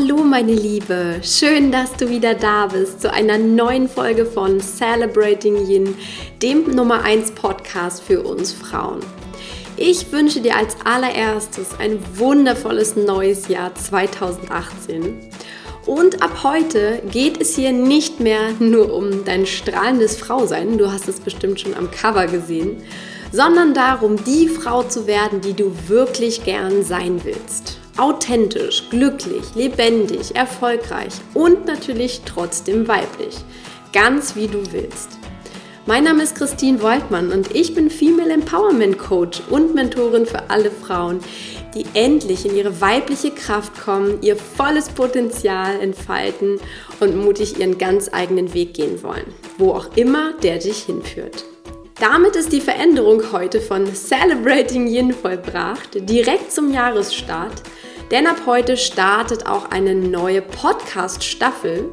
Hallo 0.00 0.18
meine 0.18 0.54
Liebe, 0.54 1.20
schön, 1.22 1.72
dass 1.72 1.96
du 1.96 2.08
wieder 2.08 2.34
da 2.34 2.66
bist 2.66 3.00
zu 3.00 3.12
einer 3.12 3.36
neuen 3.36 3.88
Folge 3.88 4.26
von 4.26 4.60
Celebrating 4.60 5.68
Yin, 5.68 5.96
dem 6.40 6.70
Nummer 6.70 7.02
1 7.02 7.32
Podcast 7.32 8.02
für 8.02 8.22
uns 8.22 8.52
Frauen. 8.52 9.00
Ich 9.76 10.12
wünsche 10.12 10.40
dir 10.40 10.56
als 10.56 10.76
allererstes 10.84 11.70
ein 11.80 11.98
wundervolles 12.14 12.94
neues 12.94 13.48
Jahr 13.48 13.74
2018. 13.74 15.16
Und 15.84 16.22
ab 16.22 16.44
heute 16.44 17.02
geht 17.10 17.40
es 17.40 17.56
hier 17.56 17.72
nicht 17.72 18.20
mehr 18.20 18.52
nur 18.60 18.92
um 18.94 19.24
dein 19.24 19.46
strahlendes 19.46 20.16
Frausein, 20.16 20.78
du 20.78 20.92
hast 20.92 21.08
es 21.08 21.18
bestimmt 21.18 21.60
schon 21.60 21.74
am 21.74 21.90
Cover 21.90 22.26
gesehen, 22.26 22.76
sondern 23.32 23.74
darum, 23.74 24.22
die 24.24 24.48
Frau 24.48 24.84
zu 24.84 25.08
werden, 25.08 25.40
die 25.40 25.54
du 25.54 25.72
wirklich 25.88 26.44
gern 26.44 26.84
sein 26.84 27.20
willst. 27.24 27.78
Authentisch, 27.98 28.84
glücklich, 28.90 29.42
lebendig, 29.56 30.36
erfolgreich 30.36 31.14
und 31.34 31.66
natürlich 31.66 32.22
trotzdem 32.24 32.86
weiblich. 32.86 33.34
Ganz 33.92 34.36
wie 34.36 34.46
du 34.46 34.62
willst. 34.70 35.18
Mein 35.84 36.04
Name 36.04 36.22
ist 36.22 36.36
Christine 36.36 36.80
Woltmann 36.80 37.32
und 37.32 37.56
ich 37.56 37.74
bin 37.74 37.90
Female 37.90 38.30
Empowerment 38.30 38.98
Coach 38.98 39.42
und 39.50 39.74
Mentorin 39.74 40.26
für 40.26 40.48
alle 40.48 40.70
Frauen, 40.70 41.18
die 41.74 41.86
endlich 41.94 42.46
in 42.46 42.54
ihre 42.54 42.80
weibliche 42.80 43.32
Kraft 43.32 43.80
kommen, 43.80 44.22
ihr 44.22 44.36
volles 44.36 44.90
Potenzial 44.90 45.80
entfalten 45.80 46.60
und 47.00 47.16
mutig 47.16 47.58
ihren 47.58 47.78
ganz 47.78 48.10
eigenen 48.12 48.54
Weg 48.54 48.74
gehen 48.74 49.02
wollen, 49.02 49.34
wo 49.56 49.72
auch 49.72 49.96
immer 49.96 50.34
der 50.34 50.58
dich 50.58 50.84
hinführt. 50.84 51.44
Damit 51.98 52.36
ist 52.36 52.52
die 52.52 52.60
Veränderung 52.60 53.32
heute 53.32 53.60
von 53.60 53.92
Celebrating 53.92 54.86
Yin 54.86 55.12
vollbracht, 55.12 56.08
direkt 56.08 56.52
zum 56.52 56.72
Jahresstart. 56.72 57.62
Denn 58.10 58.26
ab 58.26 58.42
heute 58.46 58.76
startet 58.76 59.46
auch 59.46 59.70
eine 59.70 59.94
neue 59.94 60.40
Podcast-Staffel 60.40 61.90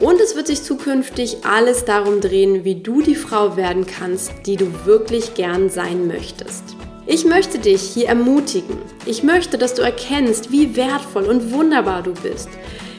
und 0.00 0.20
es 0.20 0.34
wird 0.34 0.48
sich 0.48 0.62
zukünftig 0.62 1.38
alles 1.44 1.84
darum 1.84 2.20
drehen, 2.20 2.64
wie 2.64 2.74
du 2.74 3.02
die 3.02 3.14
Frau 3.14 3.56
werden 3.56 3.86
kannst, 3.86 4.32
die 4.46 4.56
du 4.56 4.66
wirklich 4.84 5.34
gern 5.34 5.70
sein 5.70 6.08
möchtest. 6.08 6.76
Ich 7.06 7.24
möchte 7.24 7.58
dich 7.58 7.82
hier 7.82 8.08
ermutigen. 8.08 8.78
Ich 9.06 9.22
möchte, 9.22 9.58
dass 9.58 9.74
du 9.74 9.82
erkennst, 9.82 10.50
wie 10.50 10.74
wertvoll 10.74 11.24
und 11.24 11.52
wunderbar 11.52 12.02
du 12.02 12.14
bist. 12.14 12.48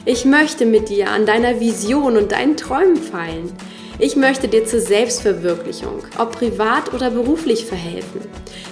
Ich 0.05 0.23
möchte 0.23 0.65
mit 0.65 0.89
dir 0.89 1.09
an 1.09 1.25
deiner 1.25 1.59
Vision 1.59 2.15
und 2.15 2.31
deinen 2.31 2.55
Träumen 2.55 2.97
feilen. 2.97 3.51
Ich 3.97 4.17
möchte 4.17 4.49
dir 4.49 4.65
zur 4.65 4.81
Selbstverwirklichung, 4.81 6.03
ob 6.17 6.33
privat 6.33 6.93
oder 6.93 7.09
beruflich, 7.11 7.65
verhelfen. 7.65 8.21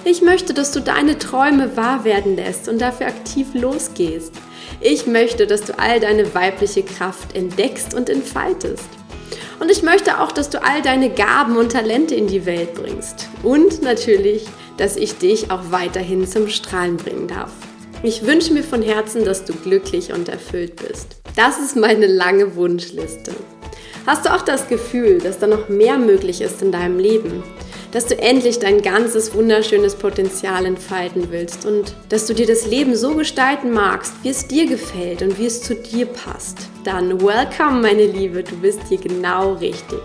Ich 0.04 0.20
möchte, 0.20 0.52
dass 0.52 0.70
du 0.70 0.80
deine 0.80 1.18
Träume 1.18 1.78
wahr 1.78 2.04
werden 2.04 2.36
lässt 2.36 2.68
und 2.68 2.78
dafür 2.78 3.06
aktiv 3.06 3.46
losgehst. 3.54 4.34
Ich 4.82 5.06
möchte, 5.06 5.46
dass 5.46 5.62
du 5.62 5.78
all 5.78 5.98
deine 5.98 6.34
weibliche 6.34 6.82
Kraft 6.82 7.34
entdeckst 7.34 7.94
und 7.94 8.10
entfaltest. 8.10 8.84
Und 9.60 9.70
ich 9.70 9.82
möchte 9.82 10.20
auch, 10.20 10.30
dass 10.30 10.50
du 10.50 10.62
all 10.62 10.82
deine 10.82 11.08
Gaben 11.08 11.56
und 11.56 11.72
Talente 11.72 12.14
in 12.14 12.26
die 12.26 12.44
Welt 12.44 12.74
bringst. 12.74 13.28
Und 13.42 13.82
natürlich, 13.82 14.44
dass 14.76 14.96
ich 14.96 15.16
dich 15.16 15.50
auch 15.50 15.70
weiterhin 15.70 16.26
zum 16.26 16.48
Strahlen 16.48 16.98
bringen 16.98 17.28
darf. 17.28 17.52
Ich 18.02 18.26
wünsche 18.26 18.52
mir 18.52 18.62
von 18.62 18.82
Herzen, 18.82 19.24
dass 19.24 19.46
du 19.46 19.54
glücklich 19.54 20.12
und 20.12 20.28
erfüllt 20.28 20.76
bist. 20.86 21.16
Das 21.34 21.58
ist 21.58 21.76
meine 21.76 22.06
lange 22.06 22.56
Wunschliste. 22.56 23.32
Hast 24.06 24.26
du 24.26 24.34
auch 24.34 24.42
das 24.42 24.68
Gefühl, 24.68 25.18
dass 25.18 25.38
da 25.38 25.46
noch 25.46 25.70
mehr 25.70 25.96
möglich 25.96 26.42
ist 26.42 26.60
in 26.60 26.70
deinem 26.70 26.98
Leben? 26.98 27.42
Dass 27.90 28.06
du 28.06 28.18
endlich 28.18 28.58
dein 28.58 28.82
ganzes 28.82 29.32
wunderschönes 29.32 29.94
Potenzial 29.94 30.66
entfalten 30.66 31.28
willst 31.30 31.64
und 31.64 31.94
dass 32.10 32.26
du 32.26 32.34
dir 32.34 32.46
das 32.46 32.66
Leben 32.66 32.96
so 32.96 33.14
gestalten 33.14 33.70
magst, 33.70 34.12
wie 34.22 34.28
es 34.28 34.46
dir 34.46 34.66
gefällt 34.66 35.22
und 35.22 35.38
wie 35.38 35.46
es 35.46 35.62
zu 35.62 35.74
dir 35.74 36.04
passt? 36.04 36.68
Dann 36.84 37.18
welcome, 37.22 37.80
meine 37.80 38.04
Liebe, 38.04 38.42
du 38.42 38.56
bist 38.56 38.80
hier 38.90 38.98
genau 38.98 39.54
richtig. 39.54 40.00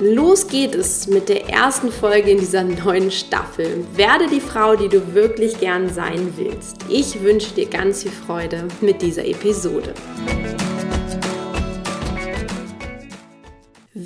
Los 0.00 0.48
geht 0.48 0.74
es 0.74 1.06
mit 1.06 1.28
der 1.28 1.48
ersten 1.48 1.92
Folge 1.92 2.32
in 2.32 2.40
dieser 2.40 2.64
neuen 2.64 3.12
Staffel. 3.12 3.84
Werde 3.94 4.26
die 4.26 4.40
Frau, 4.40 4.74
die 4.74 4.88
du 4.88 5.14
wirklich 5.14 5.60
gern 5.60 5.88
sein 5.94 6.32
willst. 6.34 6.78
Ich 6.88 7.22
wünsche 7.22 7.54
dir 7.54 7.66
ganz 7.66 8.02
viel 8.02 8.10
Freude 8.10 8.66
mit 8.80 9.00
dieser 9.00 9.24
Episode. 9.24 9.94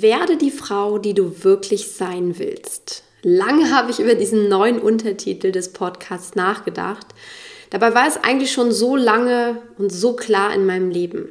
Werde 0.01 0.37
die 0.37 0.51
Frau, 0.51 0.97
die 0.97 1.13
du 1.13 1.43
wirklich 1.43 1.91
sein 1.91 2.37
willst. 2.37 3.03
Lange 3.21 3.71
habe 3.71 3.91
ich 3.91 3.99
über 3.99 4.15
diesen 4.15 4.47
neuen 4.47 4.79
Untertitel 4.79 5.51
des 5.51 5.73
Podcasts 5.73 6.35
nachgedacht. 6.35 7.07
Dabei 7.69 7.93
war 7.93 8.07
es 8.07 8.17
eigentlich 8.17 8.51
schon 8.51 8.71
so 8.71 8.95
lange 8.95 9.61
und 9.77 9.91
so 9.91 10.15
klar 10.15 10.53
in 10.53 10.65
meinem 10.65 10.89
Leben. 10.89 11.29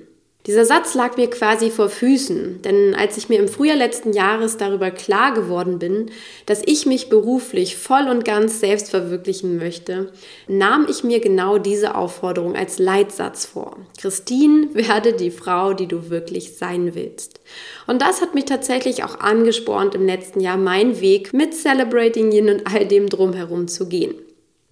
Dieser 0.48 0.64
Satz 0.64 0.94
lag 0.94 1.18
mir 1.18 1.28
quasi 1.28 1.70
vor 1.70 1.90
Füßen, 1.90 2.62
denn 2.62 2.94
als 2.94 3.18
ich 3.18 3.28
mir 3.28 3.38
im 3.38 3.48
Frühjahr 3.48 3.76
letzten 3.76 4.14
Jahres 4.14 4.56
darüber 4.56 4.90
klar 4.90 5.34
geworden 5.34 5.78
bin, 5.78 6.10
dass 6.46 6.62
ich 6.64 6.86
mich 6.86 7.10
beruflich 7.10 7.76
voll 7.76 8.08
und 8.08 8.24
ganz 8.24 8.58
selbst 8.58 8.88
verwirklichen 8.88 9.58
möchte, 9.58 10.10
nahm 10.46 10.86
ich 10.88 11.04
mir 11.04 11.20
genau 11.20 11.58
diese 11.58 11.96
Aufforderung 11.96 12.56
als 12.56 12.78
Leitsatz 12.78 13.44
vor. 13.44 13.76
Christine, 13.98 14.68
werde 14.72 15.12
die 15.12 15.30
Frau, 15.30 15.74
die 15.74 15.86
du 15.86 16.08
wirklich 16.08 16.56
sein 16.56 16.94
willst. 16.94 17.40
Und 17.86 18.00
das 18.00 18.22
hat 18.22 18.34
mich 18.34 18.46
tatsächlich 18.46 19.04
auch 19.04 19.20
angespornt, 19.20 19.94
im 19.94 20.06
letzten 20.06 20.40
Jahr 20.40 20.56
meinen 20.56 21.02
Weg 21.02 21.34
mit 21.34 21.52
Celebrating 21.52 22.32
Yin 22.32 22.48
und 22.48 22.66
all 22.66 22.86
dem 22.86 23.10
drumherum 23.10 23.68
zu 23.68 23.86
gehen. 23.86 24.14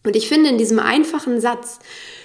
Und 0.07 0.15
ich 0.15 0.29
finde, 0.29 0.51
in 0.51 0.57
diesem 0.57 0.79
einfachen 0.79 1.41
Satz 1.41 1.81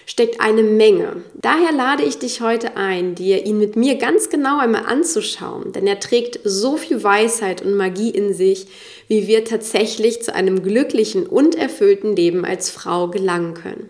steckt 0.06 0.40
eine 0.40 0.62
Menge. 0.62 1.24
Daher 1.34 1.72
lade 1.72 2.04
ich 2.04 2.20
dich 2.20 2.40
heute 2.40 2.78
ein, 2.78 3.16
dir 3.16 3.44
ihn 3.44 3.58
mit 3.58 3.76
mir 3.76 3.96
ganz 3.96 4.30
genau 4.30 4.60
einmal 4.60 4.86
anzuschauen, 4.86 5.72
denn 5.72 5.88
er 5.88 6.00
trägt 6.00 6.40
so 6.44 6.78
viel 6.78 7.04
Weisheit 7.04 7.64
und 7.64 7.76
Magie 7.76 8.12
in 8.12 8.36
sich, 8.36 8.68
wie 9.08 9.26
wir 9.26 9.46
tatsächlich 9.46 10.22
zu 10.22 10.36
einem 10.36 10.62
glücklichen 10.62 11.26
und 11.26 11.56
erfüllten 11.56 12.16
Leben 12.16 12.46
als 12.46 12.70
Frau 12.70 13.08
gelangen 13.08 13.56
können. 13.56 13.90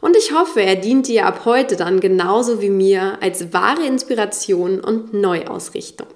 Und 0.00 0.16
ich 0.16 0.32
hoffe, 0.32 0.62
er 0.62 0.76
dient 0.76 1.08
dir 1.08 1.26
ab 1.26 1.44
heute 1.44 1.74
dann 1.74 1.98
genauso 1.98 2.62
wie 2.62 2.70
mir 2.70 3.18
als 3.20 3.52
wahre 3.52 3.84
Inspiration 3.84 4.78
und 4.78 5.12
Neuausrichtung. 5.12 6.06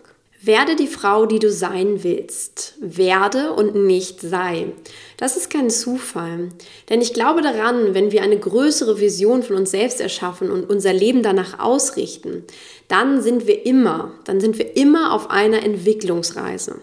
Werde 0.48 0.76
die 0.76 0.86
Frau, 0.86 1.26
die 1.26 1.40
du 1.40 1.50
sein 1.52 2.02
willst. 2.04 2.72
Werde 2.80 3.52
und 3.52 3.74
nicht 3.74 4.22
sei. 4.22 4.72
Das 5.18 5.36
ist 5.36 5.50
kein 5.50 5.68
Zufall. 5.68 6.48
Denn 6.88 7.02
ich 7.02 7.12
glaube 7.12 7.42
daran, 7.42 7.92
wenn 7.92 8.12
wir 8.12 8.22
eine 8.22 8.38
größere 8.38 8.98
Vision 8.98 9.42
von 9.42 9.56
uns 9.56 9.72
selbst 9.72 10.00
erschaffen 10.00 10.50
und 10.50 10.70
unser 10.70 10.94
Leben 10.94 11.22
danach 11.22 11.60
ausrichten, 11.60 12.44
dann 12.88 13.20
sind 13.20 13.46
wir 13.46 13.66
immer, 13.66 14.12
dann 14.24 14.40
sind 14.40 14.56
wir 14.56 14.74
immer 14.74 15.12
auf 15.12 15.30
einer 15.30 15.62
Entwicklungsreise. 15.62 16.76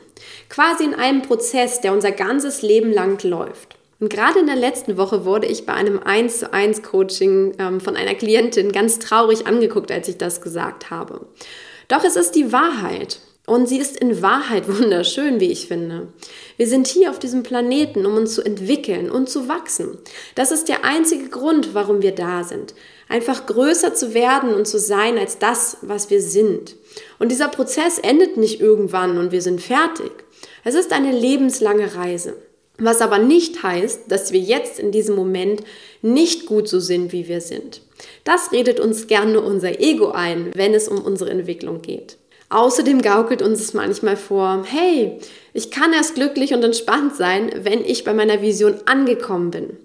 Quasi 0.47 0.83
in 0.83 0.93
einem 0.93 1.23
Prozess, 1.23 1.81
der 1.81 1.91
unser 1.91 2.11
ganzes 2.11 2.61
Leben 2.61 2.93
lang 2.93 3.23
läuft. 3.23 3.77
Und 3.99 4.11
gerade 4.11 4.41
in 4.41 4.45
der 4.45 4.57
letzten 4.57 4.95
Woche 4.95 5.25
wurde 5.25 5.47
ich 5.47 5.65
bei 5.65 5.73
einem 5.73 5.97
1 5.97 6.37
zu 6.37 6.53
1 6.53 6.83
Coaching 6.83 7.55
ähm, 7.57 7.81
von 7.81 7.95
einer 7.95 8.13
Klientin 8.13 8.71
ganz 8.71 8.99
traurig 8.99 9.47
angeguckt, 9.47 9.91
als 9.91 10.07
ich 10.07 10.19
das 10.19 10.41
gesagt 10.41 10.91
habe. 10.91 11.25
Doch 11.87 12.03
es 12.03 12.15
ist 12.15 12.35
die 12.35 12.53
Wahrheit. 12.53 13.21
Und 13.45 13.69
sie 13.69 13.77
ist 13.77 13.97
in 13.97 14.21
Wahrheit 14.21 14.67
wunderschön, 14.79 15.39
wie 15.39 15.51
ich 15.51 15.67
finde. 15.67 16.07
Wir 16.57 16.67
sind 16.67 16.87
hier 16.87 17.11
auf 17.11 17.19
diesem 17.19 17.43
Planeten, 17.43 18.05
um 18.05 18.15
uns 18.15 18.33
zu 18.33 18.43
entwickeln 18.43 19.11
und 19.11 19.29
zu 19.29 19.47
wachsen. 19.47 19.97
Das 20.35 20.51
ist 20.51 20.67
der 20.67 20.83
einzige 20.83 21.29
Grund, 21.29 21.73
warum 21.73 22.01
wir 22.01 22.13
da 22.13 22.43
sind. 22.43 22.73
Einfach 23.07 23.45
größer 23.45 23.93
zu 23.93 24.13
werden 24.13 24.53
und 24.53 24.67
zu 24.67 24.79
sein 24.79 25.17
als 25.17 25.37
das, 25.37 25.77
was 25.81 26.09
wir 26.09 26.21
sind. 26.21 26.75
Und 27.19 27.31
dieser 27.31 27.49
Prozess 27.49 27.99
endet 27.99 28.37
nicht 28.37 28.59
irgendwann 28.59 29.17
und 29.17 29.31
wir 29.31 29.41
sind 29.41 29.61
fertig. 29.61 30.11
Es 30.63 30.73
ist 30.73 30.91
eine 30.91 31.11
lebenslange 31.11 31.95
Reise. 31.95 32.35
Was 32.77 32.99
aber 32.99 33.19
nicht 33.19 33.63
heißt, 33.63 34.11
dass 34.11 34.33
wir 34.33 34.39
jetzt 34.39 34.79
in 34.79 34.91
diesem 34.91 35.15
Moment 35.15 35.63
nicht 36.01 36.45
gut 36.45 36.67
so 36.67 36.79
sind, 36.79 37.13
wie 37.13 37.27
wir 37.27 37.39
sind. 37.39 37.81
Das 38.23 38.51
redet 38.51 38.79
uns 38.79 39.07
gerne 39.07 39.39
unser 39.39 39.79
Ego 39.79 40.09
ein, 40.09 40.51
wenn 40.53 40.73
es 40.73 40.89
um 40.89 41.01
unsere 41.01 41.29
Entwicklung 41.29 41.81
geht. 41.81 42.17
Außerdem 42.49 43.01
gaukelt 43.01 43.41
uns 43.41 43.59
es 43.59 43.73
manchmal 43.73 44.17
vor, 44.17 44.63
hey, 44.65 45.19
ich 45.53 45.71
kann 45.71 45.93
erst 45.93 46.15
glücklich 46.15 46.53
und 46.53 46.63
entspannt 46.63 47.15
sein, 47.15 47.51
wenn 47.63 47.83
ich 47.83 48.03
bei 48.03 48.13
meiner 48.13 48.41
Vision 48.41 48.75
angekommen 48.85 49.51
bin. 49.51 49.77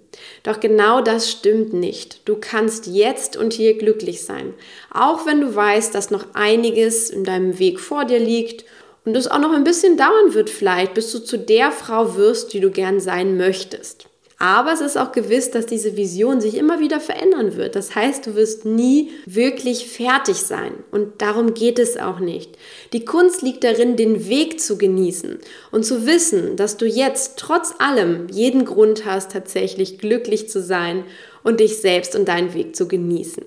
Doch 0.42 0.60
genau 0.60 1.00
das 1.00 1.30
stimmt 1.30 1.72
nicht. 1.72 2.28
Du 2.28 2.36
kannst 2.38 2.86
jetzt 2.86 3.36
und 3.36 3.52
hier 3.52 3.78
glücklich 3.78 4.22
sein, 4.22 4.52
auch 4.92 5.24
wenn 5.24 5.40
du 5.40 5.54
weißt, 5.54 5.94
dass 5.94 6.10
noch 6.10 6.34
einiges 6.34 7.08
in 7.08 7.24
deinem 7.24 7.58
Weg 7.58 7.80
vor 7.80 8.04
dir 8.04 8.18
liegt 8.18 8.64
und 9.04 9.16
es 9.16 9.28
auch 9.28 9.38
noch 9.38 9.52
ein 9.52 9.64
bisschen 9.64 9.96
dauern 9.96 10.34
wird 10.34 10.50
vielleicht, 10.50 10.92
bis 10.94 11.10
du 11.12 11.20
zu 11.20 11.38
der 11.38 11.72
Frau 11.72 12.16
wirst, 12.16 12.52
die 12.52 12.60
du 12.60 12.70
gern 12.70 13.00
sein 13.00 13.38
möchtest. 13.38 14.09
Aber 14.40 14.72
es 14.72 14.80
ist 14.80 14.96
auch 14.96 15.12
gewiss, 15.12 15.50
dass 15.50 15.66
diese 15.66 15.98
Vision 15.98 16.40
sich 16.40 16.56
immer 16.56 16.80
wieder 16.80 16.98
verändern 16.98 17.56
wird. 17.56 17.76
Das 17.76 17.94
heißt, 17.94 18.26
du 18.26 18.34
wirst 18.36 18.64
nie 18.64 19.10
wirklich 19.26 19.86
fertig 19.86 20.38
sein. 20.38 20.72
Und 20.90 21.20
darum 21.20 21.52
geht 21.52 21.78
es 21.78 21.98
auch 21.98 22.20
nicht. 22.20 22.56
Die 22.94 23.04
Kunst 23.04 23.42
liegt 23.42 23.64
darin, 23.64 23.96
den 23.96 24.30
Weg 24.30 24.58
zu 24.58 24.78
genießen 24.78 25.38
und 25.72 25.84
zu 25.84 26.06
wissen, 26.06 26.56
dass 26.56 26.78
du 26.78 26.86
jetzt 26.86 27.38
trotz 27.38 27.74
allem 27.80 28.28
jeden 28.30 28.64
Grund 28.64 29.04
hast, 29.04 29.30
tatsächlich 29.30 29.98
glücklich 29.98 30.48
zu 30.48 30.62
sein 30.62 31.04
und 31.42 31.60
dich 31.60 31.76
selbst 31.76 32.16
und 32.16 32.26
deinen 32.26 32.54
Weg 32.54 32.74
zu 32.74 32.88
genießen. 32.88 33.44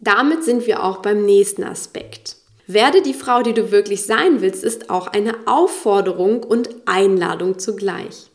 Damit 0.00 0.42
sind 0.42 0.66
wir 0.66 0.82
auch 0.82 1.02
beim 1.02 1.26
nächsten 1.26 1.64
Aspekt. 1.64 2.36
Werde 2.66 3.02
die 3.02 3.12
Frau, 3.12 3.42
die 3.42 3.52
du 3.52 3.70
wirklich 3.72 4.06
sein 4.06 4.40
willst, 4.40 4.64
ist 4.64 4.88
auch 4.88 5.08
eine 5.08 5.34
Aufforderung 5.44 6.42
und 6.42 6.70
Einladung 6.86 7.58
zugleich. 7.58 8.29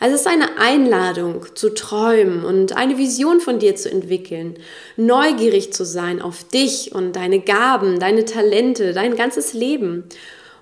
Also 0.00 0.14
es 0.14 0.22
ist 0.22 0.26
eine 0.26 0.58
Einladung 0.58 1.46
zu 1.54 1.74
träumen 1.74 2.44
und 2.44 2.76
eine 2.76 2.98
Vision 2.98 3.40
von 3.40 3.58
dir 3.58 3.76
zu 3.76 3.90
entwickeln, 3.90 4.58
neugierig 4.96 5.72
zu 5.72 5.84
sein 5.84 6.20
auf 6.20 6.44
dich 6.44 6.94
und 6.94 7.14
deine 7.14 7.40
Gaben, 7.40 7.98
deine 7.98 8.24
Talente, 8.24 8.92
dein 8.92 9.16
ganzes 9.16 9.52
Leben. 9.52 10.04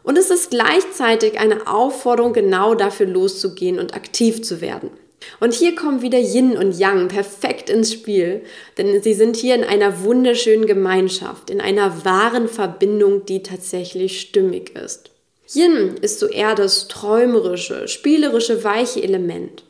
Und 0.03 0.19
es 0.19 0.31
ist 0.31 0.51
gleichzeitig 0.51 1.39
eine 1.39 1.67
Aufforderung, 1.67 2.33
genau 2.33 2.75
dafür 2.75 3.07
loszugehen 3.07 3.79
und 3.79 3.95
aktiv 3.95 4.43
zu 4.43 4.61
werden. 4.61 4.91
Und 5.39 5.55
hier 5.55 5.77
kommen 5.77 6.03
wieder 6.03 6.19
Yin 6.19 6.57
und 6.57 6.77
Yang 6.77 7.09
perfekt 7.09 7.71
ins 7.71 7.93
Spiel, 7.93 8.43
denn 8.77 9.03
sie 9.03 9.15
sind 9.15 9.37
hier 9.37 9.55
in 9.55 9.63
einer 9.63 10.03
wunderschönen 10.03 10.67
Gemeinschaft, 10.67 11.49
in 11.49 11.61
einer 11.61 12.05
wahren 12.05 12.49
Verbindung, 12.49 13.25
die 13.27 13.43
tatsächlich 13.45 14.21
stimmig 14.21 14.75
ist. 14.77 15.12
Yin 15.55 15.97
ist 16.01 16.19
so 16.19 16.27
eher 16.27 16.55
das 16.55 16.89
träumerische, 16.89 17.89
spielerische, 17.89 18.65
weiche 18.65 19.03
Element. 19.03 19.65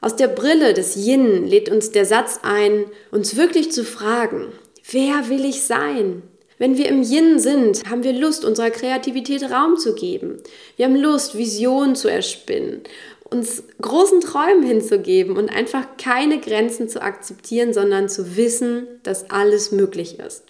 Aus 0.00 0.16
der 0.16 0.28
Brille 0.28 0.74
des 0.74 0.96
Yin 0.96 1.46
lädt 1.46 1.68
uns 1.68 1.90
der 1.90 2.04
Satz 2.04 2.40
ein, 2.42 2.84
uns 3.10 3.36
wirklich 3.36 3.72
zu 3.72 3.84
fragen, 3.84 4.52
wer 4.90 5.28
will 5.28 5.44
ich 5.44 5.62
sein? 5.62 6.22
Wenn 6.58 6.78
wir 6.78 6.88
im 6.88 7.02
Yin 7.02 7.38
sind, 7.38 7.88
haben 7.90 8.02
wir 8.02 8.12
Lust, 8.12 8.44
unserer 8.44 8.70
Kreativität 8.70 9.42
Raum 9.50 9.76
zu 9.76 9.94
geben. 9.94 10.38
Wir 10.76 10.86
haben 10.86 10.96
Lust, 10.96 11.36
Visionen 11.36 11.96
zu 11.96 12.08
erspinnen, 12.08 12.82
uns 13.24 13.62
großen 13.80 14.20
Träumen 14.20 14.62
hinzugeben 14.62 15.36
und 15.36 15.50
einfach 15.50 15.86
keine 15.98 16.40
Grenzen 16.40 16.88
zu 16.88 17.02
akzeptieren, 17.02 17.74
sondern 17.74 18.08
zu 18.08 18.36
wissen, 18.36 18.86
dass 19.02 19.30
alles 19.30 19.72
möglich 19.72 20.18
ist. 20.18 20.44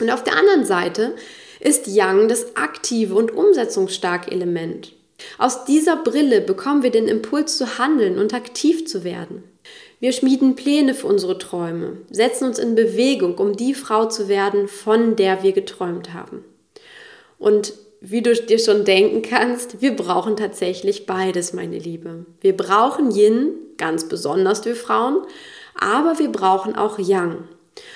Und 0.00 0.10
auf 0.10 0.24
der 0.24 0.36
anderen 0.36 0.64
Seite 0.64 1.14
ist 1.60 1.86
Yang 1.86 2.28
das 2.28 2.56
aktive 2.56 3.14
und 3.14 3.34
umsetzungsstarke 3.34 4.30
Element. 4.30 4.92
Aus 5.38 5.64
dieser 5.64 5.96
Brille 5.96 6.40
bekommen 6.40 6.82
wir 6.82 6.90
den 6.90 7.08
Impuls 7.08 7.56
zu 7.56 7.78
handeln 7.78 8.18
und 8.18 8.34
aktiv 8.34 8.86
zu 8.86 9.04
werden. 9.04 9.42
Wir 9.98 10.12
schmieden 10.12 10.56
Pläne 10.56 10.94
für 10.94 11.06
unsere 11.06 11.38
Träume, 11.38 11.96
setzen 12.10 12.44
uns 12.48 12.58
in 12.58 12.74
Bewegung, 12.74 13.38
um 13.38 13.56
die 13.56 13.72
Frau 13.72 14.06
zu 14.06 14.28
werden, 14.28 14.68
von 14.68 15.16
der 15.16 15.42
wir 15.42 15.52
geträumt 15.52 16.12
haben. 16.12 16.44
Und 17.38 17.72
wie 18.00 18.20
du 18.20 18.34
dir 18.34 18.58
schon 18.58 18.84
denken 18.84 19.22
kannst, 19.22 19.80
wir 19.80 19.96
brauchen 19.96 20.36
tatsächlich 20.36 21.06
beides, 21.06 21.54
meine 21.54 21.78
Liebe. 21.78 22.26
Wir 22.42 22.54
brauchen 22.54 23.10
Yin, 23.10 23.54
ganz 23.78 24.06
besonders 24.06 24.64
wir 24.66 24.76
Frauen, 24.76 25.22
aber 25.74 26.18
wir 26.18 26.30
brauchen 26.30 26.76
auch 26.76 26.98
Yang. 26.98 27.44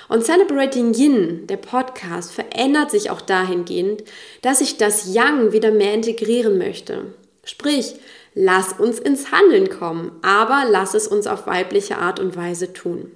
Und 0.08 0.24
Celebrating 0.24 0.94
Yin, 0.94 1.46
der 1.46 1.56
Podcast, 1.56 2.32
verändert 2.32 2.90
sich 2.90 3.10
auch 3.10 3.20
dahingehend, 3.20 4.04
dass 4.42 4.60
ich 4.60 4.76
das 4.76 5.14
Yang 5.14 5.52
wieder 5.52 5.70
mehr 5.70 5.94
integrieren 5.94 6.58
möchte. 6.58 7.14
Sprich, 7.44 7.94
lass 8.34 8.72
uns 8.74 8.98
ins 8.98 9.32
Handeln 9.32 9.70
kommen, 9.70 10.12
aber 10.22 10.64
lass 10.68 10.94
es 10.94 11.08
uns 11.08 11.26
auf 11.26 11.46
weibliche 11.46 11.98
Art 11.98 12.20
und 12.20 12.36
Weise 12.36 12.72
tun. 12.72 13.10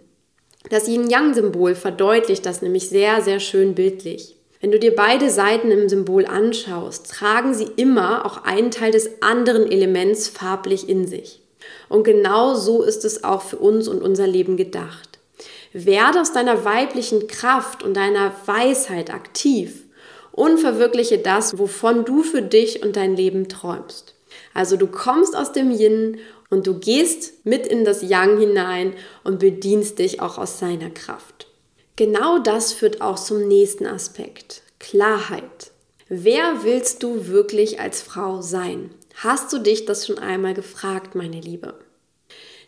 Das 0.71 0.89
Yin-Yang-Symbol 0.89 1.75
verdeutlicht 1.75 2.47
das 2.47 2.63
nämlich 2.63 2.89
sehr, 2.89 3.21
sehr 3.21 3.39
schön 3.39 3.75
bildlich. 3.75 4.37
Wenn 4.61 4.71
du 4.71 4.79
dir 4.79 4.97
beide 4.97 5.29
Seiten 5.29 5.71
im 5.71 5.91
Symbol 5.91 6.25
anschaust, 6.25 7.11
tragen 7.11 7.53
sie 7.53 7.69
immer 7.77 8.25
auch 8.25 8.45
einen 8.45 8.71
Teil 8.71 8.93
des 8.93 9.21
anderen 9.21 9.71
Elements 9.71 10.29
farblich 10.29 10.89
in 10.89 11.07
sich. 11.07 11.43
Und 11.91 12.05
genau 12.05 12.55
so 12.55 12.83
ist 12.83 13.05
es 13.05 13.25
auch 13.25 13.43
für 13.43 13.59
uns 13.59 13.89
und 13.89 14.01
unser 14.01 14.27
Leben 14.27 14.57
gedacht. 14.57 15.14
Werde 15.75 16.21
aus 16.21 16.33
deiner 16.33 16.65
weiblichen 16.65 17.27
Kraft 17.27 17.83
und 17.83 17.95
deiner 17.95 18.33
Weisheit 18.47 19.13
aktiv 19.13 19.83
und 20.31 20.59
verwirkliche 20.59 21.19
das, 21.19 21.59
wovon 21.59 22.05
du 22.05 22.23
für 22.23 22.43
dich 22.43 22.85
und 22.85 22.95
dein 22.95 23.17
Leben 23.17 23.49
träumst. 23.49 24.15
Also 24.55 24.77
du 24.77 24.87
kommst 24.87 25.35
aus 25.35 25.51
dem 25.51 25.73
Yin 25.73 26.19
und 26.49 26.69
du 26.69 26.79
gehst 26.79 27.45
mit 27.45 27.67
in 27.67 27.85
das 27.85 28.03
Yang 28.03 28.39
hinein 28.39 28.95
und 29.25 29.41
bedienst 29.41 29.99
dich 29.99 30.21
auch 30.21 30.39
aus 30.39 30.61
seiner 30.61 30.91
Kraft. 30.91 31.49
Genau 31.97 32.39
das 32.39 32.73
führt 32.73 33.01
auch 33.01 33.19
zum 33.19 33.49
nächsten 33.49 33.87
Aspekt, 33.87 34.63
Klarheit. 34.79 35.73
Wer 36.09 36.63
willst 36.63 37.03
du 37.03 37.27
wirklich 37.27 37.81
als 37.81 38.01
Frau 38.01 38.43
sein? 38.43 38.91
Hast 39.17 39.53
du 39.53 39.59
dich 39.59 39.87
das 39.87 40.07
schon 40.07 40.21
einmal 40.21 40.55
gefragt, 40.55 41.17
meine 41.17 41.41
Liebe? 41.41 41.75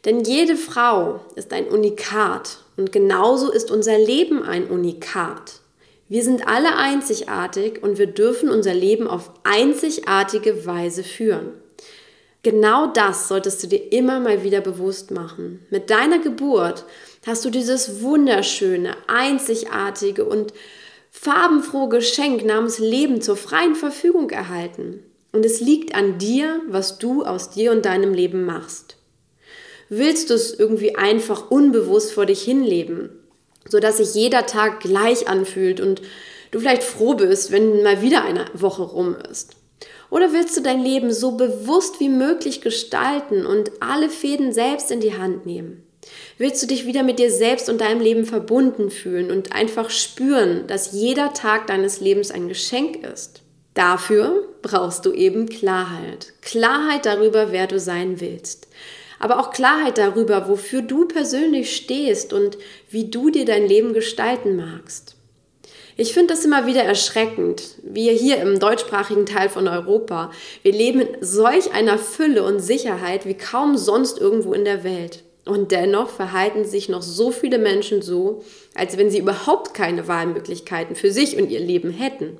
Denn 0.04 0.24
jede 0.24 0.56
Frau 0.56 1.20
ist 1.36 1.52
ein 1.52 1.68
Unikat 1.68 2.58
und 2.76 2.92
genauso 2.92 3.50
ist 3.50 3.70
unser 3.70 3.98
Leben 3.98 4.42
ein 4.42 4.68
Unikat. 4.68 5.60
Wir 6.08 6.22
sind 6.22 6.46
alle 6.46 6.76
einzigartig 6.76 7.82
und 7.82 7.98
wir 7.98 8.06
dürfen 8.06 8.48
unser 8.48 8.74
Leben 8.74 9.08
auf 9.08 9.32
einzigartige 9.42 10.66
Weise 10.66 11.02
führen. 11.02 11.52
Genau 12.42 12.86
das 12.86 13.26
solltest 13.26 13.62
du 13.62 13.66
dir 13.66 13.92
immer 13.92 14.20
mal 14.20 14.44
wieder 14.44 14.60
bewusst 14.60 15.10
machen. 15.10 15.66
Mit 15.70 15.90
deiner 15.90 16.20
Geburt 16.20 16.84
hast 17.26 17.44
du 17.44 17.50
dieses 17.50 18.02
wunderschöne, 18.02 18.94
einzigartige 19.08 20.24
und 20.24 20.52
farbenfrohe 21.10 21.88
Geschenk 21.88 22.44
namens 22.44 22.78
Leben 22.78 23.20
zur 23.20 23.36
freien 23.36 23.74
Verfügung 23.74 24.30
erhalten. 24.30 25.02
Und 25.32 25.44
es 25.44 25.60
liegt 25.60 25.96
an 25.96 26.18
dir, 26.18 26.60
was 26.68 26.98
du 26.98 27.24
aus 27.24 27.50
dir 27.50 27.72
und 27.72 27.84
deinem 27.84 28.14
Leben 28.14 28.44
machst 28.44 28.95
willst 29.88 30.30
du 30.30 30.34
es 30.34 30.54
irgendwie 30.54 30.96
einfach 30.96 31.50
unbewusst 31.50 32.12
vor 32.12 32.26
dich 32.26 32.42
hinleben, 32.42 33.10
sodass 33.68 33.98
sich 33.98 34.14
jeder 34.14 34.46
Tag 34.46 34.80
gleich 34.80 35.28
anfühlt 35.28 35.80
und 35.80 36.02
du 36.50 36.60
vielleicht 36.60 36.84
froh 36.84 37.14
bist, 37.14 37.52
wenn 37.52 37.82
mal 37.82 38.02
wieder 38.02 38.24
eine 38.24 38.46
Woche 38.54 38.82
rum 38.82 39.16
ist? 39.30 39.56
Oder 40.10 40.32
willst 40.32 40.56
du 40.56 40.60
dein 40.62 40.82
Leben 40.82 41.12
so 41.12 41.32
bewusst 41.32 41.98
wie 41.98 42.08
möglich 42.08 42.60
gestalten 42.60 43.44
und 43.44 43.70
alle 43.80 44.08
Fäden 44.08 44.52
selbst 44.52 44.90
in 44.90 45.00
die 45.00 45.18
Hand 45.18 45.46
nehmen? 45.46 45.82
Willst 46.38 46.62
du 46.62 46.68
dich 46.68 46.86
wieder 46.86 47.02
mit 47.02 47.18
dir 47.18 47.32
selbst 47.32 47.68
und 47.68 47.80
deinem 47.80 48.00
Leben 48.00 48.24
verbunden 48.24 48.90
fühlen 48.90 49.32
und 49.32 49.52
einfach 49.52 49.90
spüren, 49.90 50.68
dass 50.68 50.92
jeder 50.92 51.32
Tag 51.32 51.66
deines 51.66 52.00
Lebens 52.00 52.30
ein 52.30 52.46
Geschenk 52.46 53.04
ist? 53.04 53.42
Dafür 53.74 54.48
brauchst 54.62 55.04
du 55.04 55.12
eben 55.12 55.48
Klarheit. 55.48 56.32
Klarheit 56.42 57.04
darüber, 57.04 57.50
wer 57.50 57.66
du 57.66 57.80
sein 57.80 58.20
willst 58.20 58.68
aber 59.18 59.40
auch 59.40 59.50
Klarheit 59.50 59.98
darüber, 59.98 60.48
wofür 60.48 60.82
du 60.82 61.06
persönlich 61.06 61.74
stehst 61.74 62.32
und 62.32 62.58
wie 62.90 63.10
du 63.10 63.30
dir 63.30 63.44
dein 63.44 63.66
Leben 63.66 63.92
gestalten 63.92 64.56
magst. 64.56 65.16
Ich 65.98 66.12
finde 66.12 66.34
das 66.34 66.44
immer 66.44 66.66
wieder 66.66 66.82
erschreckend. 66.82 67.62
Wir 67.82 68.12
hier 68.12 68.36
im 68.42 68.58
deutschsprachigen 68.58 69.24
Teil 69.24 69.48
von 69.48 69.66
Europa, 69.66 70.30
wir 70.62 70.72
leben 70.72 71.00
in 71.00 71.16
solch 71.22 71.72
einer 71.72 71.96
Fülle 71.96 72.44
und 72.44 72.60
Sicherheit 72.60 73.24
wie 73.24 73.34
kaum 73.34 73.78
sonst 73.78 74.18
irgendwo 74.18 74.52
in 74.52 74.66
der 74.66 74.84
Welt. 74.84 75.22
Und 75.46 75.72
dennoch 75.72 76.10
verhalten 76.10 76.64
sich 76.64 76.88
noch 76.88 77.02
so 77.02 77.30
viele 77.30 77.58
Menschen 77.58 78.02
so, 78.02 78.42
als 78.74 78.98
wenn 78.98 79.10
sie 79.10 79.20
überhaupt 79.20 79.74
keine 79.74 80.06
Wahlmöglichkeiten 80.06 80.96
für 80.96 81.12
sich 81.12 81.36
und 81.36 81.50
ihr 81.50 81.60
Leben 81.60 81.90
hätten. 81.90 82.38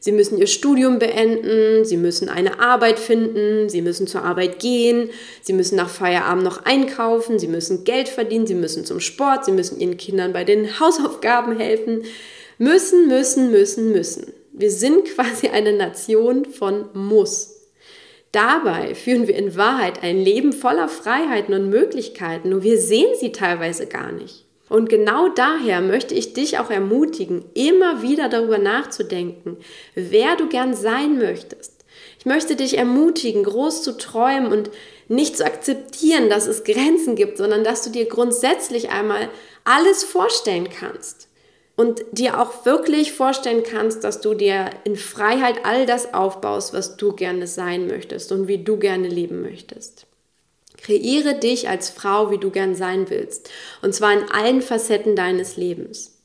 Sie 0.00 0.12
müssen 0.12 0.38
ihr 0.38 0.46
Studium 0.46 0.98
beenden, 0.98 1.84
sie 1.84 1.96
müssen 1.96 2.28
eine 2.28 2.60
Arbeit 2.60 2.98
finden, 2.98 3.68
sie 3.68 3.82
müssen 3.82 4.06
zur 4.06 4.22
Arbeit 4.22 4.60
gehen, 4.60 5.10
sie 5.42 5.52
müssen 5.52 5.76
nach 5.76 5.90
Feierabend 5.90 6.44
noch 6.44 6.64
einkaufen, 6.64 7.38
sie 7.38 7.48
müssen 7.48 7.84
Geld 7.84 8.08
verdienen, 8.08 8.46
sie 8.46 8.54
müssen 8.54 8.84
zum 8.84 9.00
Sport, 9.00 9.44
sie 9.44 9.52
müssen 9.52 9.80
ihren 9.80 9.96
Kindern 9.96 10.32
bei 10.32 10.44
den 10.44 10.80
Hausaufgaben 10.80 11.58
helfen. 11.58 12.04
Müssen, 12.58 13.08
müssen, 13.08 13.50
müssen, 13.50 13.92
müssen. 13.92 14.32
Wir 14.52 14.70
sind 14.70 15.04
quasi 15.14 15.48
eine 15.48 15.72
Nation 15.72 16.44
von 16.44 16.86
Muss. 16.94 17.54
Dabei 18.32 18.94
führen 18.94 19.26
wir 19.26 19.36
in 19.36 19.56
Wahrheit 19.56 20.02
ein 20.02 20.18
Leben 20.18 20.52
voller 20.52 20.88
Freiheiten 20.88 21.54
und 21.54 21.70
Möglichkeiten, 21.70 22.50
nur 22.50 22.62
wir 22.62 22.78
sehen 22.78 23.14
sie 23.18 23.32
teilweise 23.32 23.86
gar 23.86 24.12
nicht. 24.12 24.47
Und 24.68 24.88
genau 24.88 25.28
daher 25.28 25.80
möchte 25.80 26.14
ich 26.14 26.34
dich 26.34 26.58
auch 26.58 26.70
ermutigen, 26.70 27.44
immer 27.54 28.02
wieder 28.02 28.28
darüber 28.28 28.58
nachzudenken, 28.58 29.56
wer 29.94 30.36
du 30.36 30.48
gern 30.48 30.74
sein 30.74 31.18
möchtest. 31.18 31.84
Ich 32.18 32.26
möchte 32.26 32.56
dich 32.56 32.76
ermutigen, 32.76 33.44
groß 33.44 33.82
zu 33.82 33.96
träumen 33.96 34.52
und 34.52 34.70
nicht 35.08 35.36
zu 35.36 35.44
akzeptieren, 35.44 36.28
dass 36.28 36.46
es 36.46 36.64
Grenzen 36.64 37.16
gibt, 37.16 37.38
sondern 37.38 37.64
dass 37.64 37.82
du 37.82 37.90
dir 37.90 38.06
grundsätzlich 38.06 38.90
einmal 38.90 39.30
alles 39.64 40.04
vorstellen 40.04 40.68
kannst 40.68 41.28
und 41.76 42.04
dir 42.10 42.40
auch 42.40 42.66
wirklich 42.66 43.12
vorstellen 43.12 43.62
kannst, 43.62 44.02
dass 44.04 44.20
du 44.20 44.34
dir 44.34 44.70
in 44.84 44.96
Freiheit 44.96 45.64
all 45.64 45.86
das 45.86 46.12
aufbaust, 46.12 46.74
was 46.74 46.96
du 46.96 47.12
gerne 47.12 47.46
sein 47.46 47.86
möchtest 47.86 48.32
und 48.32 48.48
wie 48.48 48.58
du 48.58 48.78
gerne 48.78 49.08
leben 49.08 49.42
möchtest. 49.42 50.06
Kreiere 50.78 51.34
dich 51.34 51.68
als 51.68 51.90
Frau, 51.90 52.30
wie 52.30 52.38
du 52.38 52.50
gern 52.50 52.74
sein 52.74 53.10
willst. 53.10 53.50
Und 53.82 53.94
zwar 53.94 54.12
in 54.12 54.30
allen 54.30 54.62
Facetten 54.62 55.16
deines 55.16 55.56
Lebens. 55.56 56.18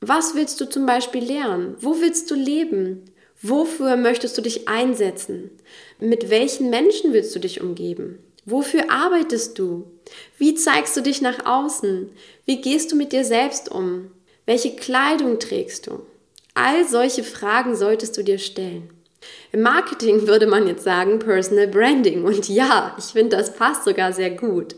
Was 0.00 0.34
willst 0.34 0.60
du 0.60 0.68
zum 0.68 0.86
Beispiel 0.86 1.24
lernen? 1.24 1.76
Wo 1.80 2.00
willst 2.00 2.30
du 2.30 2.34
leben? 2.34 3.04
Wofür 3.40 3.96
möchtest 3.96 4.36
du 4.36 4.42
dich 4.42 4.68
einsetzen? 4.68 5.50
Mit 6.00 6.30
welchen 6.30 6.70
Menschen 6.70 7.12
willst 7.12 7.34
du 7.34 7.38
dich 7.38 7.60
umgeben? 7.60 8.18
Wofür 8.44 8.90
arbeitest 8.90 9.58
du? 9.58 9.86
Wie 10.38 10.54
zeigst 10.54 10.96
du 10.96 11.02
dich 11.02 11.20
nach 11.20 11.44
außen? 11.44 12.10
Wie 12.46 12.60
gehst 12.60 12.90
du 12.90 12.96
mit 12.96 13.12
dir 13.12 13.24
selbst 13.24 13.70
um? 13.70 14.10
Welche 14.46 14.74
Kleidung 14.74 15.38
trägst 15.38 15.86
du? 15.86 16.00
All 16.54 16.88
solche 16.88 17.22
Fragen 17.22 17.76
solltest 17.76 18.16
du 18.16 18.24
dir 18.24 18.38
stellen. 18.38 18.90
Im 19.52 19.62
Marketing 19.62 20.26
würde 20.26 20.46
man 20.46 20.66
jetzt 20.66 20.84
sagen 20.84 21.18
Personal 21.18 21.68
Branding. 21.68 22.24
Und 22.24 22.48
ja, 22.48 22.94
ich 22.98 23.06
finde, 23.06 23.36
das 23.36 23.54
passt 23.54 23.84
sogar 23.84 24.12
sehr 24.12 24.30
gut. 24.30 24.76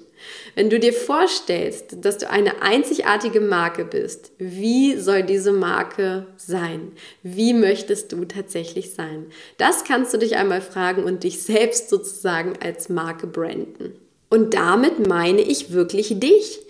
Wenn 0.55 0.71
du 0.71 0.79
dir 0.79 0.93
vorstellst, 0.93 2.05
dass 2.05 2.19
du 2.19 2.29
eine 2.29 2.63
einzigartige 2.63 3.41
Marke 3.41 3.85
bist, 3.85 4.33
wie 4.39 4.97
soll 4.97 5.23
diese 5.23 5.53
Marke 5.53 6.27
sein? 6.37 6.93
Wie 7.23 7.55
möchtest 7.55 8.13
du 8.13 8.25
tatsächlich 8.25 8.91
sein? 8.91 9.27
Das 9.57 9.85
kannst 9.85 10.13
du 10.13 10.19
dich 10.19 10.37
einmal 10.37 10.61
fragen 10.61 11.05
und 11.05 11.25
dich 11.25 11.43
selbst 11.43 11.89
sozusagen 11.89 12.55
als 12.63 12.89
Marke 12.89 13.27
branden. 13.27 13.95
Und 14.29 14.55
damit 14.55 15.07
meine 15.07 15.41
ich 15.41 15.73
wirklich 15.73 16.21
dich. 16.21 16.61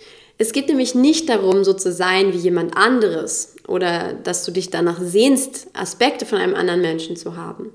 Es 0.41 0.53
geht 0.53 0.69
nämlich 0.69 0.95
nicht 0.95 1.29
darum, 1.29 1.63
so 1.63 1.71
zu 1.71 1.91
sein 1.91 2.33
wie 2.33 2.37
jemand 2.39 2.75
anderes 2.75 3.53
oder 3.67 4.13
dass 4.13 4.43
du 4.43 4.51
dich 4.51 4.71
danach 4.71 4.99
sehnst, 4.99 5.67
Aspekte 5.73 6.25
von 6.25 6.39
einem 6.39 6.55
anderen 6.55 6.81
Menschen 6.81 7.15
zu 7.15 7.37
haben. 7.37 7.71